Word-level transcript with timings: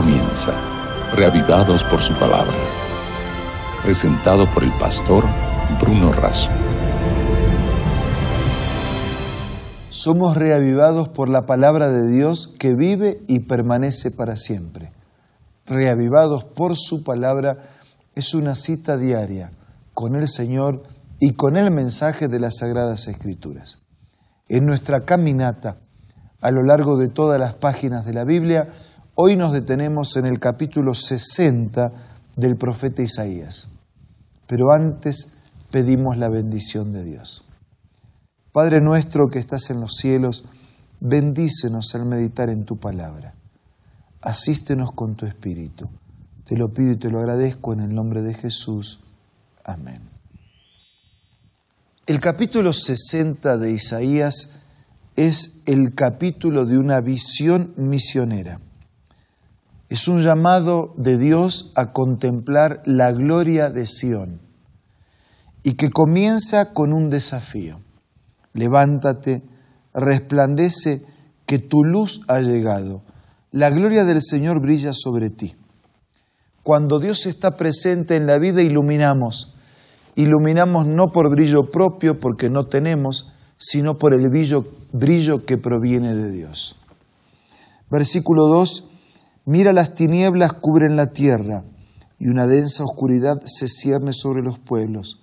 comienza, 0.00 0.52
reavivados 1.12 1.82
por 1.82 1.98
su 2.00 2.14
palabra. 2.14 2.54
Presentado 3.82 4.48
por 4.54 4.62
el 4.62 4.70
pastor 4.74 5.24
Bruno 5.80 6.12
Razo. 6.12 6.52
Somos 9.90 10.36
reavivados 10.36 11.08
por 11.08 11.28
la 11.28 11.46
palabra 11.46 11.88
de 11.88 12.06
Dios 12.06 12.46
que 12.46 12.74
vive 12.74 13.22
y 13.26 13.40
permanece 13.40 14.12
para 14.12 14.36
siempre. 14.36 14.92
Reavivados 15.66 16.44
por 16.44 16.76
su 16.76 17.02
palabra 17.02 17.70
es 18.14 18.34
una 18.34 18.54
cita 18.54 18.98
diaria 18.98 19.50
con 19.94 20.14
el 20.14 20.28
Señor 20.28 20.84
y 21.18 21.32
con 21.32 21.56
el 21.56 21.72
mensaje 21.72 22.28
de 22.28 22.38
las 22.38 22.58
Sagradas 22.58 23.08
Escrituras. 23.08 23.82
En 24.48 24.64
nuestra 24.64 25.00
caminata 25.00 25.78
a 26.40 26.52
lo 26.52 26.62
largo 26.62 26.96
de 26.96 27.08
todas 27.08 27.40
las 27.40 27.54
páginas 27.54 28.06
de 28.06 28.12
la 28.12 28.22
Biblia, 28.22 28.68
hoy 29.20 29.36
nos 29.36 29.52
detenemos 29.52 30.16
en 30.16 30.26
el 30.26 30.38
capítulo 30.38 30.94
60 30.94 31.92
del 32.36 32.56
profeta 32.56 33.02
Isaías. 33.02 33.68
Pero 34.46 34.72
antes 34.72 35.32
pedimos 35.72 36.16
la 36.16 36.28
bendición 36.28 36.92
de 36.92 37.02
Dios. 37.02 37.44
Padre 38.52 38.80
nuestro 38.80 39.28
que 39.28 39.40
estás 39.40 39.70
en 39.70 39.80
los 39.80 39.96
cielos, 39.96 40.44
bendícenos 41.00 41.96
al 41.96 42.04
meditar 42.04 42.48
en 42.48 42.64
tu 42.64 42.76
palabra. 42.76 43.34
Asístenos 44.20 44.92
con 44.92 45.16
tu 45.16 45.26
espíritu. 45.26 45.88
Te 46.44 46.56
lo 46.56 46.72
pido 46.72 46.92
y 46.92 46.96
te 46.96 47.10
lo 47.10 47.18
agradezco 47.18 47.72
en 47.72 47.80
el 47.80 47.92
nombre 47.92 48.22
de 48.22 48.34
Jesús. 48.34 49.00
Amén. 49.64 50.00
El 52.06 52.20
capítulo 52.20 52.72
60 52.72 53.58
de 53.58 53.72
Isaías 53.72 54.60
es 55.16 55.60
el 55.66 55.96
capítulo 55.96 56.64
de 56.66 56.78
una 56.78 57.00
visión 57.00 57.74
misionera. 57.76 58.60
Es 59.88 60.06
un 60.06 60.22
llamado 60.22 60.92
de 60.96 61.16
Dios 61.16 61.72
a 61.74 61.92
contemplar 61.92 62.82
la 62.84 63.12
gloria 63.12 63.70
de 63.70 63.86
Sión 63.86 64.40
y 65.62 65.74
que 65.74 65.90
comienza 65.90 66.74
con 66.74 66.92
un 66.92 67.08
desafío. 67.08 67.80
Levántate, 68.52 69.42
resplandece, 69.94 71.04
que 71.46 71.58
tu 71.58 71.82
luz 71.82 72.20
ha 72.28 72.40
llegado. 72.40 73.02
La 73.50 73.70
gloria 73.70 74.04
del 74.04 74.20
Señor 74.20 74.60
brilla 74.60 74.92
sobre 74.92 75.30
ti. 75.30 75.56
Cuando 76.62 77.00
Dios 77.00 77.24
está 77.24 77.56
presente 77.56 78.16
en 78.16 78.26
la 78.26 78.38
vida, 78.38 78.60
iluminamos. 78.60 79.54
Iluminamos 80.14 80.86
no 80.86 81.12
por 81.12 81.30
brillo 81.30 81.70
propio, 81.70 82.20
porque 82.20 82.50
no 82.50 82.66
tenemos, 82.66 83.32
sino 83.56 83.96
por 83.96 84.12
el 84.12 84.28
brillo, 84.28 84.66
brillo 84.92 85.46
que 85.46 85.56
proviene 85.56 86.14
de 86.14 86.30
Dios. 86.30 86.76
Versículo 87.90 88.46
2, 88.48 88.90
mira 89.48 89.72
las 89.72 89.94
tinieblas 89.94 90.52
cubren 90.52 90.94
la 90.94 91.06
tierra 91.06 91.64
y 92.18 92.28
una 92.28 92.46
densa 92.46 92.84
oscuridad 92.84 93.40
se 93.46 93.66
cierne 93.66 94.12
sobre 94.12 94.42
los 94.42 94.58
pueblos. 94.58 95.22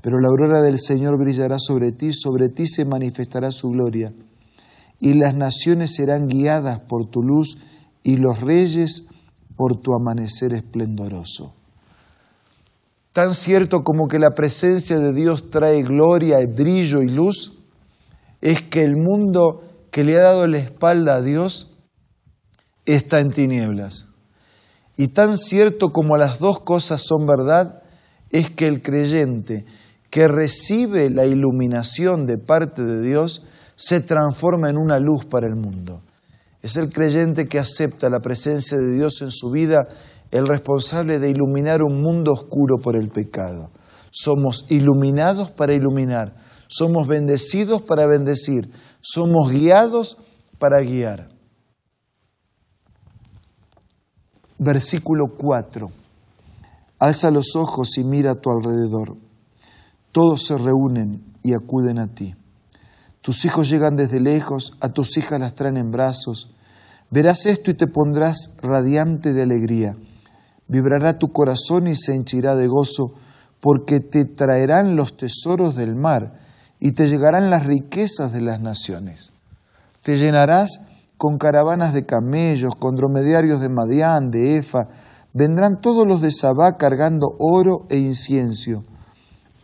Pero 0.00 0.20
la 0.20 0.28
aurora 0.28 0.62
del 0.62 0.78
Señor 0.78 1.18
brillará 1.18 1.58
sobre 1.58 1.90
ti, 1.90 2.12
sobre 2.12 2.50
ti 2.50 2.66
se 2.66 2.84
manifestará 2.84 3.50
su 3.50 3.70
gloria, 3.70 4.12
y 5.00 5.14
las 5.14 5.34
naciones 5.34 5.96
serán 5.96 6.28
guiadas 6.28 6.78
por 6.78 7.10
tu 7.10 7.20
luz 7.20 7.58
y 8.04 8.16
los 8.16 8.40
reyes 8.40 9.08
por 9.56 9.80
tu 9.80 9.92
amanecer 9.92 10.52
esplendoroso. 10.52 11.52
Tan 13.12 13.34
cierto 13.34 13.82
como 13.82 14.06
que 14.06 14.20
la 14.20 14.34
presencia 14.36 15.00
de 15.00 15.12
Dios 15.12 15.50
trae 15.50 15.82
gloria, 15.82 16.38
brillo 16.46 17.02
y 17.02 17.08
luz, 17.08 17.58
es 18.40 18.62
que 18.62 18.82
el 18.82 18.94
mundo 18.96 19.64
que 19.90 20.04
le 20.04 20.14
ha 20.14 20.22
dado 20.22 20.46
la 20.46 20.58
espalda 20.58 21.16
a 21.16 21.22
Dios 21.22 21.77
está 22.94 23.20
en 23.20 23.32
tinieblas. 23.32 24.08
Y 24.96 25.08
tan 25.08 25.36
cierto 25.36 25.90
como 25.90 26.16
las 26.16 26.38
dos 26.38 26.60
cosas 26.60 27.02
son 27.02 27.26
verdad, 27.26 27.82
es 28.30 28.50
que 28.50 28.66
el 28.66 28.82
creyente 28.82 29.64
que 30.10 30.26
recibe 30.26 31.10
la 31.10 31.24
iluminación 31.24 32.26
de 32.26 32.38
parte 32.38 32.82
de 32.82 33.02
Dios 33.02 33.46
se 33.76 34.00
transforma 34.00 34.70
en 34.70 34.76
una 34.76 34.98
luz 34.98 35.24
para 35.24 35.46
el 35.46 35.54
mundo. 35.54 36.02
Es 36.62 36.76
el 36.76 36.90
creyente 36.90 37.46
que 37.46 37.58
acepta 37.58 38.10
la 38.10 38.20
presencia 38.20 38.76
de 38.76 38.92
Dios 38.92 39.22
en 39.22 39.30
su 39.30 39.50
vida 39.50 39.86
el 40.30 40.46
responsable 40.46 41.18
de 41.18 41.30
iluminar 41.30 41.82
un 41.82 42.02
mundo 42.02 42.32
oscuro 42.32 42.78
por 42.82 42.96
el 42.96 43.08
pecado. 43.08 43.70
Somos 44.10 44.66
iluminados 44.68 45.50
para 45.50 45.72
iluminar 45.72 46.34
somos 46.68 47.08
bendecidos 47.08 47.82
para 47.82 48.06
bendecir, 48.06 48.70
somos 49.00 49.50
guiados 49.50 50.18
para 50.58 50.80
guiar. 50.80 51.30
Versículo 54.58 55.36
4. 55.36 55.88
Alza 56.98 57.30
los 57.30 57.54
ojos 57.54 57.96
y 57.96 58.02
mira 58.02 58.32
a 58.32 58.34
tu 58.40 58.50
alrededor. 58.50 59.16
Todos 60.10 60.46
se 60.46 60.58
reúnen 60.58 61.22
y 61.44 61.54
acuden 61.54 62.00
a 62.00 62.08
ti. 62.08 62.34
Tus 63.20 63.44
hijos 63.44 63.68
llegan 63.68 63.94
desde 63.94 64.20
lejos, 64.20 64.72
a 64.80 64.88
tus 64.88 65.16
hijas 65.16 65.38
las 65.38 65.54
traen 65.54 65.76
en 65.76 65.92
brazos. 65.92 66.54
Verás 67.10 67.46
esto 67.46 67.70
y 67.70 67.74
te 67.74 67.86
pondrás 67.86 68.56
radiante 68.60 69.32
de 69.32 69.42
alegría. 69.42 69.92
Vibrará 70.66 71.18
tu 71.18 71.30
corazón 71.30 71.86
y 71.86 71.94
se 71.94 72.16
henchirá 72.16 72.56
de 72.56 72.66
gozo, 72.66 73.14
porque 73.60 74.00
te 74.00 74.24
traerán 74.24 74.96
los 74.96 75.16
tesoros 75.16 75.76
del 75.76 75.94
mar 75.94 76.40
y 76.80 76.92
te 76.92 77.06
llegarán 77.06 77.48
las 77.48 77.64
riquezas 77.64 78.32
de 78.32 78.40
las 78.40 78.60
naciones. 78.60 79.32
Te 80.02 80.16
llenarás 80.16 80.87
con 81.18 81.36
caravanas 81.36 81.92
de 81.92 82.06
camellos, 82.06 82.74
con 82.76 82.94
dromedarios 82.94 83.60
de 83.60 83.68
Madián, 83.68 84.30
de 84.30 84.56
Efa, 84.56 84.88
vendrán 85.34 85.80
todos 85.80 86.06
los 86.06 86.20
de 86.20 86.30
Sabá 86.30 86.76
cargando 86.76 87.26
oro 87.40 87.86
e 87.90 87.98
incienso, 87.98 88.84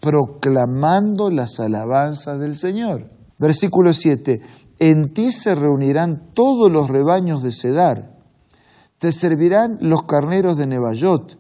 proclamando 0.01 1.31
las 1.31 1.61
alabanzas 1.61 2.41
del 2.41 2.57
Señor. 2.57 3.09
Versículo 3.39 3.93
7, 3.93 4.41
en 4.81 5.15
ti 5.15 5.31
se 5.31 5.55
reunirán 5.55 6.33
todos 6.35 6.71
los 6.71 6.91
rebaños 6.91 7.43
de 7.43 7.53
Cedar, 7.53 8.19
te 8.99 9.13
servirán 9.13 9.79
los 9.81 10.03
carneros 10.03 10.57
de 10.57 10.67
Neballot, 10.67 11.39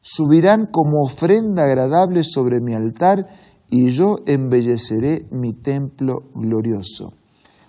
subirán 0.00 0.66
como 0.66 0.98
ofrenda 1.04 1.62
agradable 1.62 2.24
sobre 2.24 2.60
mi 2.60 2.74
altar 2.74 3.26
y 3.70 3.90
yo 3.90 4.16
embelleceré 4.26 5.26
mi 5.30 5.52
templo 5.52 6.16
glorioso. 6.34 7.12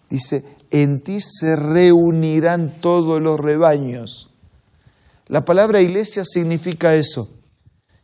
Dice, 0.10 0.44
en 0.74 1.02
ti 1.02 1.20
se 1.20 1.56
reunirán 1.56 2.74
todos 2.82 3.22
los 3.22 3.40
rebaños. 3.40 4.32
La 5.28 5.46
palabra 5.46 5.82
iglesia 5.82 6.24
significa 6.26 6.96
eso. 6.96 7.30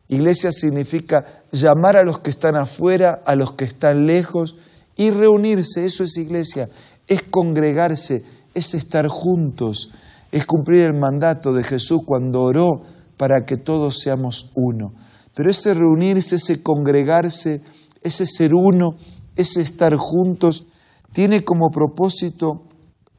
Iglesia 0.07 0.52
significa 0.52 1.44
llamar 1.52 1.97
a 1.97 2.03
los 2.03 2.19
que 2.19 2.30
están 2.30 2.56
afuera, 2.56 3.24
a 3.25 3.35
los 3.35 3.53
que 3.53 3.66
están 3.66 4.06
lejos 4.06 4.56
y 4.96 5.09
reunirse. 5.09 5.84
Eso 5.84 6.03
es 6.03 6.16
iglesia. 6.18 6.69
Es 7.07 7.24
congregarse, 7.24 8.24
es 8.53 8.75
estar 8.75 9.07
juntos, 9.07 9.91
es 10.31 10.46
cumplir 10.46 10.84
el 10.84 10.94
mandato 10.94 11.51
de 11.51 11.63
Jesús 11.63 12.01
cuando 12.06 12.44
oró 12.44 12.84
para 13.18 13.47
que 13.47 13.57
todos 13.57 13.97
seamos 14.00 14.51
uno. 14.53 14.94
Pero 15.34 15.50
ese 15.50 15.74
reunirse, 15.74 16.36
ese 16.36 16.62
congregarse, 16.62 17.63
ese 18.03 18.28
ser 18.28 18.53
uno, 18.53 18.91
ese 19.36 19.63
estar 19.63 19.96
juntos, 19.96 20.68
tiene 21.12 21.44
como 21.44 21.70
propósito 21.70 22.64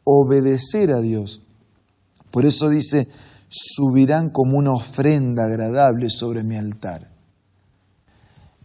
obedecer 0.05 0.93
a 0.93 1.01
Dios. 1.01 1.43
Por 2.31 2.47
eso 2.47 2.69
dice, 2.69 3.09
subirán 3.49 4.31
como 4.31 4.57
una 4.57 4.73
ofrenda 4.73 5.45
agradable 5.45 6.09
sobre 6.09 6.45
mi 6.45 6.57
altar. 6.57 7.11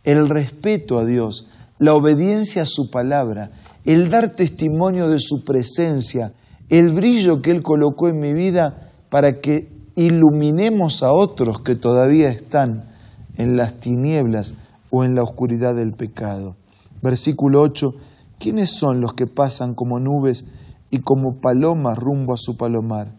El 0.04 0.30
respeto 0.30 1.00
a 1.00 1.06
Dios, 1.06 1.50
la 1.80 1.96
obediencia 1.96 2.64
a 2.64 2.68
su 2.68 2.92
palabra, 2.92 3.52
el 3.84 4.10
dar 4.10 4.30
testimonio 4.30 5.10
de 5.10 5.20
su 5.20 5.44
presencia, 5.44 6.34
el 6.70 6.94
brillo 6.94 7.42
que 7.42 7.52
Él 7.52 7.64
colocó 7.64 8.08
en 8.08 8.20
mi 8.20 8.34
vida 8.34 8.92
para 9.10 9.40
que 9.40 9.72
iluminemos 9.96 11.04
a 11.04 11.12
otros 11.12 11.62
que 11.62 11.76
todavía 11.76 12.30
están 12.30 12.86
en 13.38 13.56
las 13.56 13.80
tinieblas 13.80 14.56
o 14.92 15.04
en 15.04 15.16
la 15.16 15.24
oscuridad 15.24 15.76
del 15.76 15.94
pecado. 15.94 16.56
Versículo 17.02 17.62
8, 17.62 17.94
¿quiénes 18.40 18.72
son 18.72 19.02
los 19.02 19.14
que 19.14 19.28
pasan 19.28 19.76
como 19.76 20.00
nubes 20.00 20.46
y 20.90 21.00
como 21.00 21.40
palomas 21.40 21.98
rumbo 21.98 22.34
a 22.34 22.38
su 22.38 22.58
palomar? 22.58 23.16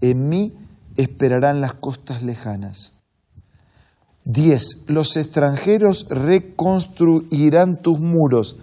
En 0.00 0.28
mí 0.28 0.52
esperarán 0.96 1.60
las 1.60 1.74
costas 1.74 2.22
lejanas. 2.22 2.92
10. 4.24 4.86
Los 4.88 5.16
extranjeros 5.16 6.06
reconstruirán 6.08 7.82
tus 7.82 8.00
muros 8.00 8.56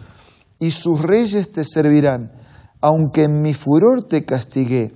y 0.59 0.71
sus 0.71 1.01
reyes 1.01 1.51
te 1.51 1.63
servirán, 1.63 2.31
aunque 2.81 3.23
en 3.23 3.41
mi 3.41 3.53
furor 3.53 4.03
te 4.03 4.25
castigué. 4.25 4.93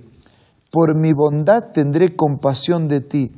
Por 0.70 0.98
mi 0.98 1.12
bondad 1.12 1.70
tendré 1.72 2.16
compasión 2.16 2.88
de 2.88 3.00
ti. 3.00 3.32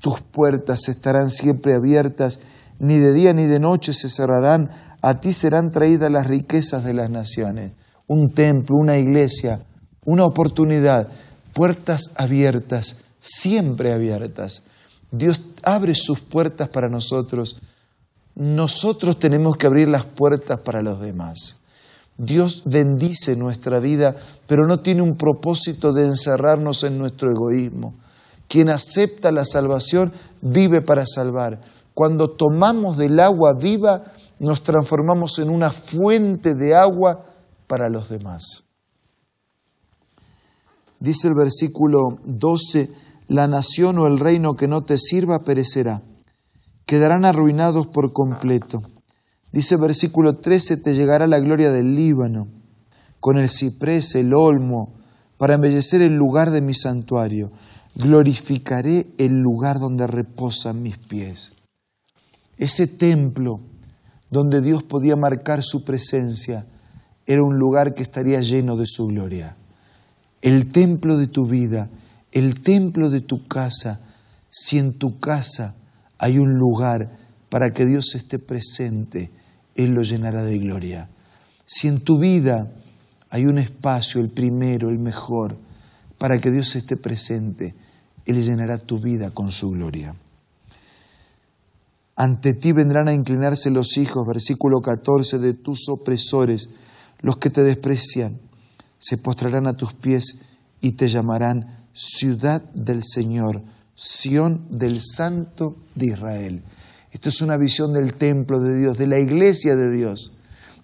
Tus 0.00 0.20
puertas 0.20 0.88
estarán 0.88 1.30
siempre 1.30 1.74
abiertas 1.76 2.40
ni 2.78 2.98
de 2.98 3.12
día 3.12 3.32
ni 3.32 3.46
de 3.46 3.60
noche 3.60 3.92
se 3.92 4.08
cerrarán, 4.08 4.70
a 5.04 5.20
ti 5.20 5.32
serán 5.32 5.70
traídas 5.70 6.10
las 6.10 6.26
riquezas 6.26 6.84
de 6.84 6.94
las 6.94 7.10
naciones. 7.10 7.72
Un 8.06 8.32
templo, 8.32 8.76
una 8.78 8.96
iglesia, 8.96 9.64
una 10.04 10.24
oportunidad, 10.24 11.08
puertas 11.52 12.14
abiertas 12.16 13.04
siempre 13.24 13.92
abiertas. 13.92 14.64
Dios 15.10 15.40
abre 15.62 15.94
sus 15.94 16.20
puertas 16.20 16.68
para 16.68 16.88
nosotros. 16.88 17.60
Nosotros 18.34 19.18
tenemos 19.18 19.56
que 19.56 19.66
abrir 19.66 19.88
las 19.88 20.04
puertas 20.04 20.60
para 20.60 20.82
los 20.82 21.00
demás. 21.00 21.60
Dios 22.18 22.62
bendice 22.66 23.36
nuestra 23.36 23.80
vida, 23.80 24.14
pero 24.46 24.66
no 24.66 24.80
tiene 24.80 25.02
un 25.02 25.16
propósito 25.16 25.92
de 25.92 26.04
encerrarnos 26.04 26.84
en 26.84 26.98
nuestro 26.98 27.30
egoísmo. 27.30 27.94
Quien 28.46 28.68
acepta 28.68 29.32
la 29.32 29.44
salvación 29.44 30.12
vive 30.42 30.82
para 30.82 31.04
salvar. 31.06 31.60
Cuando 31.94 32.28
tomamos 32.28 32.98
del 32.98 33.18
agua 33.20 33.54
viva, 33.58 34.04
nos 34.44 34.62
transformamos 34.62 35.38
en 35.38 35.48
una 35.48 35.70
fuente 35.70 36.54
de 36.54 36.74
agua 36.74 37.24
para 37.66 37.88
los 37.88 38.08
demás. 38.08 38.64
Dice 41.00 41.28
el 41.28 41.34
versículo 41.34 42.18
12, 42.24 42.90
la 43.28 43.48
nación 43.48 43.98
o 43.98 44.06
el 44.06 44.18
reino 44.18 44.54
que 44.54 44.68
no 44.68 44.84
te 44.84 44.96
sirva 44.98 45.44
perecerá, 45.44 46.02
quedarán 46.86 47.24
arruinados 47.24 47.86
por 47.86 48.12
completo. 48.12 48.82
Dice 49.50 49.76
el 49.76 49.80
versículo 49.80 50.36
13, 50.36 50.78
te 50.78 50.94
llegará 50.94 51.26
la 51.26 51.38
gloria 51.38 51.70
del 51.70 51.94
Líbano, 51.94 52.48
con 53.20 53.38
el 53.38 53.48
ciprés, 53.48 54.14
el 54.14 54.34
olmo, 54.34 54.94
para 55.38 55.54
embellecer 55.54 56.02
el 56.02 56.16
lugar 56.16 56.50
de 56.50 56.60
mi 56.60 56.74
santuario. 56.74 57.50
Glorificaré 57.94 59.06
el 59.18 59.40
lugar 59.40 59.78
donde 59.78 60.06
reposan 60.06 60.82
mis 60.82 60.98
pies. 60.98 61.52
Ese 62.58 62.86
templo 62.86 63.60
donde 64.34 64.60
Dios 64.60 64.82
podía 64.82 65.14
marcar 65.14 65.62
su 65.62 65.84
presencia 65.84 66.66
era 67.24 67.44
un 67.44 67.56
lugar 67.56 67.94
que 67.94 68.02
estaría 68.02 68.40
lleno 68.40 68.76
de 68.76 68.84
su 68.84 69.06
gloria. 69.06 69.56
El 70.42 70.72
templo 70.72 71.16
de 71.16 71.28
tu 71.28 71.46
vida, 71.46 71.88
el 72.32 72.60
templo 72.60 73.10
de 73.10 73.20
tu 73.20 73.46
casa, 73.46 74.00
si 74.50 74.78
en 74.78 74.94
tu 74.94 75.20
casa 75.20 75.76
hay 76.18 76.40
un 76.40 76.54
lugar 76.54 77.16
para 77.48 77.72
que 77.72 77.86
Dios 77.86 78.16
esté 78.16 78.40
presente, 78.40 79.30
Él 79.76 79.90
lo 79.90 80.02
llenará 80.02 80.42
de 80.42 80.58
gloria. 80.58 81.08
Si 81.64 81.86
en 81.86 82.00
tu 82.00 82.18
vida 82.18 82.72
hay 83.30 83.46
un 83.46 83.58
espacio, 83.58 84.20
el 84.20 84.30
primero, 84.30 84.88
el 84.88 84.98
mejor, 84.98 85.56
para 86.18 86.40
que 86.40 86.50
Dios 86.50 86.74
esté 86.74 86.96
presente, 86.96 87.76
Él 88.26 88.42
llenará 88.42 88.78
tu 88.78 88.98
vida 88.98 89.30
con 89.30 89.52
su 89.52 89.70
gloria. 89.70 90.16
Ante 92.16 92.54
ti 92.54 92.72
vendrán 92.72 93.08
a 93.08 93.12
inclinarse 93.12 93.70
los 93.70 93.96
hijos, 93.96 94.26
versículo 94.26 94.80
14, 94.80 95.38
de 95.38 95.54
tus 95.54 95.88
opresores, 95.88 96.70
los 97.20 97.38
que 97.38 97.50
te 97.50 97.62
desprecian, 97.62 98.38
se 98.98 99.18
postrarán 99.18 99.66
a 99.66 99.76
tus 99.76 99.94
pies 99.94 100.42
y 100.80 100.92
te 100.92 101.08
llamarán 101.08 101.86
ciudad 101.92 102.62
del 102.74 103.02
Señor, 103.02 103.62
Sión 103.94 104.66
del 104.70 105.00
Santo 105.00 105.76
de 105.94 106.06
Israel. 106.06 106.62
Esto 107.10 107.28
es 107.28 107.40
una 107.42 107.56
visión 107.56 107.92
del 107.92 108.14
templo 108.14 108.60
de 108.60 108.76
Dios, 108.76 108.98
de 108.98 109.06
la 109.06 109.18
iglesia 109.18 109.76
de 109.76 109.90
Dios. 109.90 110.36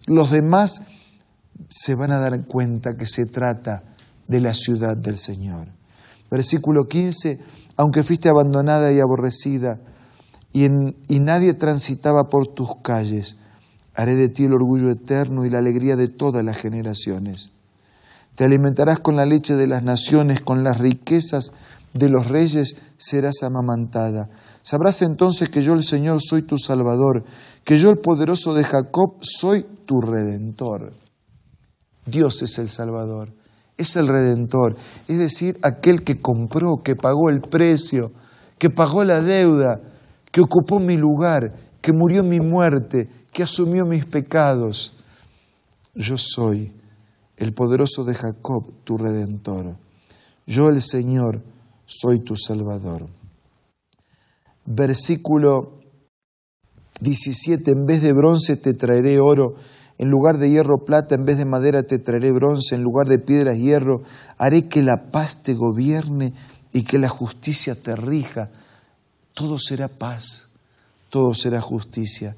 Los 0.06 0.30
demás 0.30 0.82
se 1.68 1.94
van 1.94 2.12
a 2.12 2.18
dar 2.18 2.46
cuenta 2.46 2.96
que 2.96 3.06
se 3.06 3.26
trata 3.26 3.82
de 4.28 4.40
la 4.40 4.54
ciudad 4.54 4.96
del 4.96 5.18
Señor. 5.18 5.68
Versículo 6.30 6.86
15, 6.86 7.40
aunque 7.76 8.04
fuiste 8.04 8.28
abandonada 8.28 8.92
y 8.92 9.00
aborrecida, 9.00 9.80
y, 10.52 10.68
nadie 11.20 11.54
transitaba 11.54 12.24
por 12.28 12.48
tus 12.48 12.70
calles. 12.82 13.36
Haré 13.94 14.14
de 14.16 14.28
ti 14.28 14.44
el 14.44 14.54
orgullo 14.54 14.90
eterno 14.90 15.44
y 15.44 15.50
la 15.50 15.58
alegría 15.58 15.96
de 15.96 16.08
todas 16.08 16.44
las 16.44 16.56
generaciones. 16.56 17.50
Te 18.34 18.44
alimentarás 18.44 19.00
con 19.00 19.16
la 19.16 19.26
leche 19.26 19.54
de 19.54 19.66
las 19.66 19.82
naciones, 19.82 20.40
con 20.40 20.64
las 20.64 20.78
riquezas 20.78 21.52
de 21.92 22.08
los 22.08 22.28
reyes 22.28 22.80
serás 22.96 23.42
amamantada. 23.42 24.30
Sabrás 24.62 25.02
entonces 25.02 25.48
que 25.48 25.62
yo 25.62 25.72
el 25.72 25.82
Señor 25.82 26.20
soy 26.20 26.42
tu 26.42 26.56
Salvador, 26.56 27.24
que 27.64 27.78
yo 27.78 27.90
el 27.90 27.98
poderoso 27.98 28.54
de 28.54 28.64
Jacob 28.64 29.16
soy 29.20 29.64
tu 29.86 30.00
Redentor. 30.00 30.92
Dios 32.06 32.42
es 32.42 32.58
el 32.58 32.68
Salvador, 32.68 33.32
es 33.76 33.96
el 33.96 34.08
Redentor, 34.08 34.76
es 35.08 35.18
decir, 35.18 35.58
aquel 35.62 36.02
que 36.02 36.20
compró, 36.20 36.82
que 36.82 36.96
pagó 36.96 37.30
el 37.30 37.40
precio, 37.40 38.12
que 38.58 38.70
pagó 38.70 39.04
la 39.04 39.20
deuda, 39.20 39.80
que 40.30 40.40
ocupó 40.40 40.78
mi 40.78 40.96
lugar, 40.96 41.54
que 41.80 41.92
murió 41.92 42.22
mi 42.22 42.40
muerte, 42.40 43.08
que 43.32 43.42
asumió 43.42 43.84
mis 43.84 44.04
pecados. 44.04 44.94
Yo 45.94 46.16
soy 46.16 46.72
el 47.36 47.52
poderoso 47.52 48.04
de 48.04 48.14
Jacob, 48.14 48.72
tu 48.84 48.98
redentor. 48.98 49.76
Yo 50.46 50.68
el 50.68 50.80
Señor 50.80 51.42
soy 51.86 52.20
tu 52.20 52.36
Salvador. 52.36 53.08
Versículo 54.66 55.80
17, 57.00 57.70
en 57.70 57.86
vez 57.86 58.02
de 58.02 58.12
bronce 58.12 58.56
te 58.56 58.74
traeré 58.74 59.18
oro, 59.20 59.54
en 59.98 60.08
lugar 60.08 60.38
de 60.38 60.50
hierro 60.50 60.84
plata, 60.84 61.14
en 61.14 61.24
vez 61.24 61.38
de 61.38 61.44
madera 61.44 61.82
te 61.82 61.98
traeré 61.98 62.30
bronce, 62.30 62.74
en 62.74 62.82
lugar 62.82 63.06
de 63.06 63.18
piedras 63.18 63.58
hierro, 63.58 64.02
haré 64.38 64.68
que 64.68 64.82
la 64.82 65.10
paz 65.10 65.42
te 65.42 65.54
gobierne 65.54 66.34
y 66.72 66.84
que 66.84 66.98
la 66.98 67.08
justicia 67.08 67.74
te 67.74 67.96
rija 67.96 68.50
todo 69.34 69.58
será 69.58 69.88
paz, 69.88 70.50
todo 71.08 71.34
será 71.34 71.60
justicia. 71.60 72.36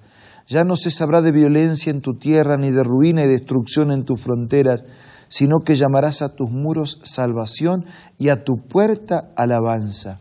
Ya 0.48 0.64
no 0.64 0.76
se 0.76 0.90
sabrá 0.90 1.22
de 1.22 1.32
violencia 1.32 1.90
en 1.90 2.00
tu 2.00 2.14
tierra, 2.14 2.56
ni 2.56 2.70
de 2.70 2.82
ruina 2.82 3.24
y 3.24 3.28
destrucción 3.28 3.90
en 3.92 4.04
tus 4.04 4.20
fronteras, 4.20 4.84
sino 5.28 5.60
que 5.60 5.76
llamarás 5.76 6.20
a 6.20 6.34
tus 6.34 6.50
muros 6.50 6.98
salvación 7.02 7.86
y 8.18 8.28
a 8.28 8.44
tu 8.44 8.56
puerta 8.56 9.30
alabanza. 9.36 10.18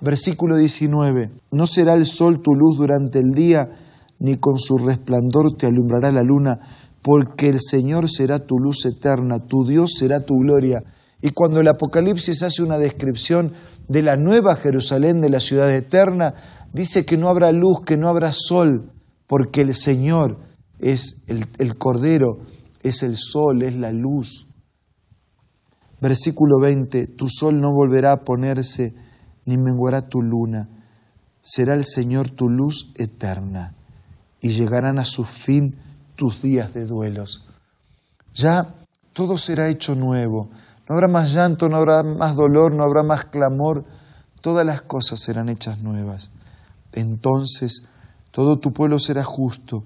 Versículo 0.00 0.56
19. 0.56 1.30
No 1.50 1.66
será 1.66 1.94
el 1.94 2.04
sol 2.04 2.42
tu 2.42 2.54
luz 2.54 2.76
durante 2.76 3.20
el 3.20 3.30
día, 3.32 3.70
ni 4.18 4.36
con 4.36 4.58
su 4.58 4.76
resplandor 4.76 5.56
te 5.56 5.66
alumbrará 5.66 6.12
la 6.12 6.22
luna, 6.22 6.60
porque 7.00 7.48
el 7.48 7.60
Señor 7.60 8.10
será 8.10 8.40
tu 8.40 8.58
luz 8.58 8.84
eterna, 8.84 9.38
tu 9.38 9.64
Dios 9.64 9.92
será 9.98 10.20
tu 10.20 10.34
gloria. 10.34 10.82
Y 11.24 11.30
cuando 11.30 11.58
el 11.58 11.68
Apocalipsis 11.68 12.42
hace 12.42 12.62
una 12.62 12.76
descripción 12.76 13.54
de 13.88 14.02
la 14.02 14.14
nueva 14.14 14.56
Jerusalén, 14.56 15.22
de 15.22 15.30
la 15.30 15.40
ciudad 15.40 15.74
eterna, 15.74 16.34
dice 16.74 17.06
que 17.06 17.16
no 17.16 17.30
habrá 17.30 17.50
luz, 17.50 17.80
que 17.80 17.96
no 17.96 18.10
habrá 18.10 18.34
sol, 18.34 18.92
porque 19.26 19.62
el 19.62 19.72
Señor 19.72 20.36
es 20.78 21.22
el, 21.26 21.78
Cordero, 21.78 22.40
es 22.82 23.02
el 23.02 23.16
sol, 23.16 23.62
es 23.62 23.74
la 23.74 23.90
luz. 23.90 24.48
Versículo 25.98 26.60
20, 26.60 27.06
tu 27.06 27.30
sol 27.30 27.58
no 27.58 27.72
volverá 27.72 28.12
a 28.12 28.20
ponerse, 28.22 28.94
ni 29.46 29.56
menguará 29.56 30.06
tu 30.06 30.20
luna, 30.20 30.68
será 31.40 31.72
el 31.72 31.86
Señor 31.86 32.28
tu 32.28 32.50
luz 32.50 32.92
eterna, 32.98 33.74
y 34.42 34.50
llegarán 34.50 34.98
a 34.98 35.06
su 35.06 35.24
fin 35.24 35.74
tus 36.16 36.42
días 36.42 36.74
de 36.74 36.84
duelos. 36.84 37.48
Ya 38.34 38.74
todo 39.14 39.38
será 39.38 39.70
hecho 39.70 39.94
nuevo, 39.94 40.50
no 40.88 40.94
habrá 40.94 41.08
más 41.08 41.32
llanto, 41.32 41.68
no 41.68 41.76
habrá 41.76 42.02
más 42.02 42.36
dolor, 42.36 42.74
no 42.74 42.84
habrá 42.84 43.02
más 43.02 43.24
clamor. 43.24 43.84
Todas 44.40 44.66
las 44.66 44.82
cosas 44.82 45.20
serán 45.20 45.48
hechas 45.48 45.80
nuevas. 45.80 46.30
Entonces 46.92 47.88
todo 48.34 48.58
tu 48.58 48.72
pueblo 48.72 48.98
será 48.98 49.22
justo, 49.22 49.84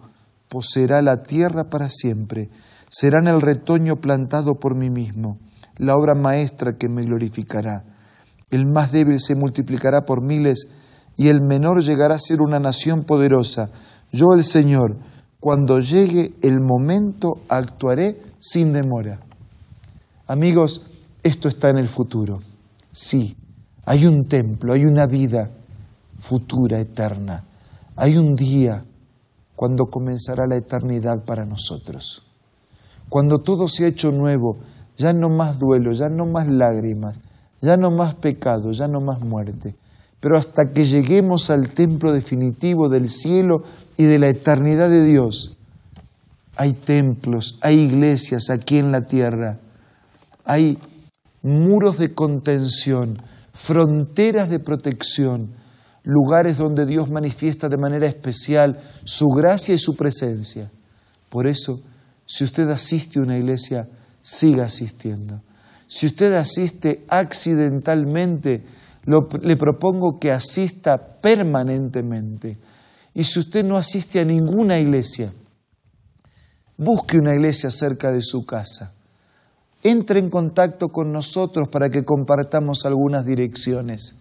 poseerá 0.48 1.02
la 1.02 1.22
tierra 1.22 1.64
para 1.64 1.90
siempre, 1.90 2.48
serán 2.88 3.28
el 3.28 3.42
retoño 3.42 3.96
plantado 3.96 4.54
por 4.54 4.74
mí 4.74 4.88
mismo, 4.88 5.38
la 5.76 5.94
obra 5.94 6.14
maestra 6.14 6.78
que 6.78 6.88
me 6.88 7.02
glorificará. 7.02 7.84
El 8.50 8.64
más 8.64 8.90
débil 8.90 9.20
se 9.20 9.34
multiplicará 9.34 10.06
por 10.06 10.22
miles 10.22 10.70
y 11.18 11.28
el 11.28 11.42
menor 11.42 11.82
llegará 11.82 12.14
a 12.14 12.18
ser 12.18 12.40
una 12.40 12.58
nación 12.58 13.04
poderosa. 13.04 13.68
Yo 14.12 14.28
el 14.34 14.44
Señor, 14.44 14.96
cuando 15.40 15.80
llegue 15.80 16.32
el 16.40 16.60
momento, 16.60 17.42
actuaré 17.50 18.22
sin 18.40 18.72
demora. 18.72 19.20
Amigos, 20.26 20.86
esto 21.22 21.48
está 21.48 21.70
en 21.70 21.78
el 21.78 21.88
futuro. 21.88 22.40
Sí, 22.92 23.36
hay 23.84 24.06
un 24.06 24.26
templo, 24.26 24.72
hay 24.72 24.84
una 24.84 25.06
vida 25.06 25.50
futura, 26.18 26.80
eterna. 26.80 27.44
Hay 27.96 28.16
un 28.16 28.34
día 28.34 28.84
cuando 29.56 29.86
comenzará 29.86 30.46
la 30.46 30.56
eternidad 30.56 31.24
para 31.24 31.44
nosotros. 31.44 32.22
Cuando 33.08 33.38
todo 33.38 33.68
se 33.68 33.84
ha 33.84 33.88
hecho 33.88 34.12
nuevo, 34.12 34.58
ya 34.96 35.12
no 35.12 35.28
más 35.28 35.58
duelo, 35.58 35.92
ya 35.92 36.08
no 36.08 36.26
más 36.26 36.46
lágrimas, 36.48 37.18
ya 37.60 37.76
no 37.76 37.90
más 37.90 38.14
pecado, 38.14 38.72
ya 38.72 38.86
no 38.88 39.00
más 39.00 39.20
muerte. 39.20 39.74
Pero 40.20 40.36
hasta 40.36 40.70
que 40.72 40.84
lleguemos 40.84 41.50
al 41.50 41.70
templo 41.70 42.12
definitivo 42.12 42.88
del 42.88 43.08
cielo 43.08 43.62
y 43.96 44.04
de 44.04 44.18
la 44.18 44.28
eternidad 44.28 44.90
de 44.90 45.04
Dios, 45.04 45.56
hay 46.56 46.72
templos, 46.72 47.58
hay 47.62 47.78
iglesias 47.78 48.50
aquí 48.50 48.78
en 48.78 48.90
la 48.90 49.02
tierra 49.02 49.58
hay 50.48 50.78
muros 51.42 51.98
de 51.98 52.14
contención, 52.14 53.22
fronteras 53.52 54.48
de 54.50 54.60
protección, 54.60 55.54
lugares 56.04 56.56
donde 56.56 56.86
Dios 56.86 57.10
manifiesta 57.10 57.68
de 57.68 57.76
manera 57.76 58.06
especial 58.06 58.78
su 59.04 59.26
gracia 59.26 59.74
y 59.74 59.78
su 59.78 59.94
presencia. 59.94 60.70
Por 61.28 61.46
eso, 61.46 61.80
si 62.24 62.44
usted 62.44 62.68
asiste 62.70 63.18
a 63.18 63.22
una 63.22 63.36
iglesia, 63.36 63.88
siga 64.22 64.64
asistiendo. 64.64 65.42
Si 65.86 66.06
usted 66.06 66.34
asiste 66.34 67.04
accidentalmente, 67.08 68.64
le 69.42 69.56
propongo 69.56 70.18
que 70.18 70.30
asista 70.30 70.98
permanentemente. 70.98 72.58
Y 73.14 73.24
si 73.24 73.40
usted 73.40 73.64
no 73.64 73.76
asiste 73.76 74.20
a 74.20 74.24
ninguna 74.24 74.78
iglesia, 74.78 75.32
busque 76.76 77.18
una 77.18 77.32
iglesia 77.32 77.70
cerca 77.70 78.12
de 78.12 78.20
su 78.22 78.44
casa. 78.44 78.94
Entre 79.88 80.18
en 80.18 80.28
contacto 80.28 80.90
con 80.90 81.12
nosotros 81.12 81.68
para 81.68 81.88
que 81.88 82.04
compartamos 82.04 82.84
algunas 82.84 83.24
direcciones. 83.24 84.16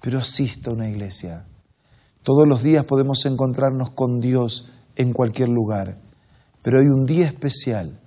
Pero 0.00 0.18
asista 0.18 0.70
a 0.70 0.72
una 0.72 0.88
iglesia. 0.88 1.46
Todos 2.24 2.48
los 2.48 2.64
días 2.64 2.82
podemos 2.82 3.24
encontrarnos 3.24 3.90
con 3.90 4.18
Dios 4.18 4.72
en 4.96 5.12
cualquier 5.12 5.48
lugar. 5.48 5.96
Pero 6.60 6.80
hay 6.80 6.86
un 6.86 7.06
día 7.06 7.24
especial, 7.24 8.00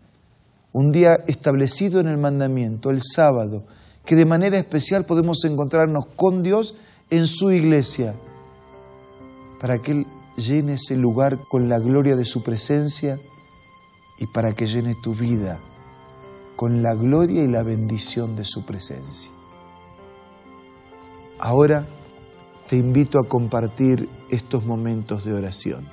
un 0.74 0.91
día 0.91 1.13
establecido 1.27 2.01
en 2.01 2.07
el 2.07 2.17
mandamiento, 2.17 2.89
el 2.89 3.00
sábado, 3.01 3.63
que 4.03 4.17
de 4.17 4.25
manera 4.25 4.57
especial 4.57 5.05
podemos 5.05 5.45
encontrarnos 5.45 6.07
con 6.17 6.43
Dios 6.43 6.75
en 7.09 7.27
su 7.27 7.50
iglesia, 7.50 8.13
para 9.62 9.77
que 9.77 9.93
Él 9.93 10.05
llene 10.36 10.74
ese 10.74 10.97
lugar 10.97 11.39
con 11.50 11.69
la 11.69 11.79
gloria 11.79 12.17
de 12.17 12.25
su 12.25 12.43
presencia 12.43 13.17
y 14.19 14.27
para 14.27 14.51
que 14.51 14.67
llene 14.67 14.95
tu 15.01 15.13
vida 15.13 15.62
con 16.57 16.81
la 16.81 16.95
gloria 16.95 17.43
y 17.43 17.47
la 17.47 17.61
bendición 17.61 18.35
de 18.35 18.43
su 18.43 18.65
presencia. 18.65 19.31
Ahora 21.37 21.85
te 22.67 22.75
invito 22.77 23.19
a 23.19 23.27
compartir 23.27 24.09
estos 24.31 24.65
momentos 24.65 25.23
de 25.23 25.33
oración. 25.33 25.87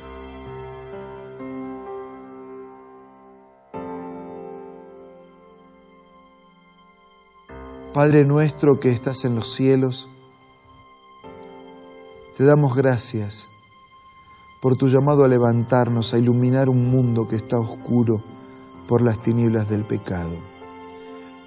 Padre 7.93 8.25
nuestro 8.25 8.81
que 8.81 8.89
estás 8.89 9.27
en 9.27 9.37
los 9.37 9.53
cielos, 9.53 10.09
te 12.39 12.45
damos 12.45 12.75
gracias 12.75 13.49
por 14.63 14.77
tu 14.77 14.89
llamado 14.89 15.25
a 15.25 15.29
levantarnos, 15.29 16.15
a 16.15 16.19
iluminar 16.19 16.71
un 16.71 16.91
mundo 16.91 17.29
que 17.29 17.37
está 17.37 17.59
oscuro 17.59 18.23
por 18.89 19.03
las 19.03 19.19
tinieblas 19.19 19.69
del 19.69 19.85
pecado. 19.85 20.54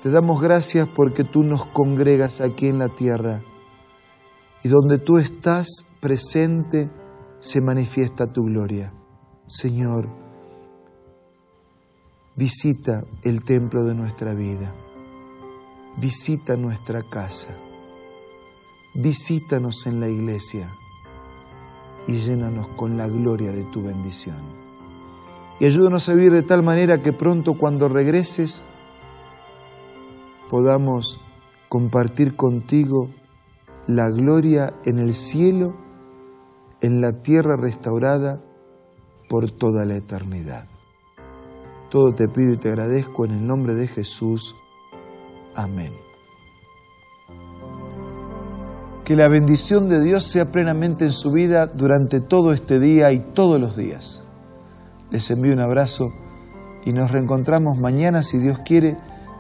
Te 0.07 0.13
damos 0.13 0.41
gracias 0.41 0.87
porque 0.87 1.25
tú 1.25 1.43
nos 1.43 1.65
congregas 1.65 2.39
aquí 2.39 2.69
en 2.69 2.79
la 2.79 2.87
tierra 2.87 3.41
y 4.63 4.69
donde 4.69 4.99
tú 4.99 5.17
estás 5.17 5.67
presente 5.99 6.89
se 7.41 7.59
manifiesta 7.59 8.31
tu 8.31 8.43
gloria. 8.43 8.93
Señor, 9.47 10.07
visita 12.37 13.03
el 13.21 13.43
templo 13.43 13.83
de 13.83 13.95
nuestra 13.95 14.33
vida 14.33 14.73
visita 15.97 16.55
nuestra 16.55 17.01
casa, 17.01 17.53
visítanos 18.95 19.87
en 19.87 19.99
la 19.99 20.07
iglesia 20.07 20.73
y 22.07 22.13
llénanos 22.13 22.69
con 22.77 22.95
la 22.95 23.09
gloria 23.09 23.51
de 23.51 23.65
tu 23.65 23.83
bendición. 23.83 24.37
Y 25.59 25.65
ayúdanos 25.65 26.07
a 26.07 26.13
vivir 26.13 26.31
de 26.31 26.43
tal 26.43 26.63
manera 26.63 27.01
que 27.01 27.11
pronto 27.11 27.55
cuando 27.55 27.89
regreses 27.89 28.63
podamos 30.49 31.19
compartir 31.69 32.35
contigo 32.35 33.09
la 33.87 34.09
gloria 34.09 34.73
en 34.85 34.99
el 34.99 35.13
cielo, 35.13 35.75
en 36.81 37.01
la 37.01 37.21
tierra 37.21 37.55
restaurada 37.55 38.41
por 39.29 39.51
toda 39.51 39.85
la 39.85 39.95
eternidad. 39.95 40.67
Todo 41.89 42.13
te 42.13 42.27
pido 42.27 42.53
y 42.53 42.57
te 42.57 42.69
agradezco 42.69 43.25
en 43.25 43.31
el 43.31 43.47
nombre 43.47 43.73
de 43.73 43.87
Jesús. 43.87 44.55
Amén. 45.55 45.93
Que 49.05 49.15
la 49.15 49.29
bendición 49.29 49.87
de 49.87 50.01
Dios 50.01 50.25
sea 50.25 50.51
plenamente 50.51 51.05
en 51.05 51.13
su 51.13 51.31
vida 51.31 51.65
durante 51.65 52.19
todo 52.19 52.51
este 52.51 52.77
día 52.79 53.13
y 53.13 53.19
todos 53.19 53.59
los 53.59 53.77
días. 53.77 54.25
Les 55.11 55.31
envío 55.31 55.53
un 55.53 55.61
abrazo 55.61 56.11
y 56.85 56.91
nos 56.91 57.11
reencontramos 57.11 57.79
mañana, 57.79 58.21
si 58.21 58.37
Dios 58.37 58.59
quiere, 58.65 58.97